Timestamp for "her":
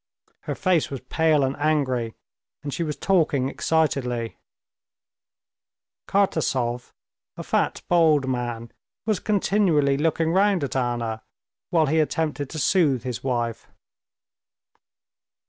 0.45-0.55